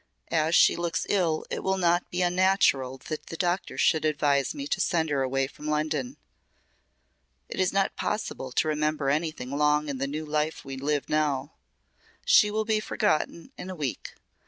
[0.31, 4.65] "As she looks ill it will not be unnatural that the doctor should advise me
[4.65, 6.17] to send her away from London.
[7.47, 11.53] It is not possible to remember anything long in the life we live now.
[12.25, 14.15] She will be forgotten in a week.